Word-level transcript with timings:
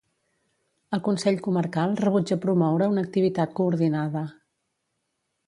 El 0.97 1.03
Consell 1.07 1.37
Comarcal 1.47 1.93
rebutja 1.99 2.39
promoure 2.47 2.89
una 2.95 3.05
activitat 3.09 3.55
coordinada. 3.61 4.27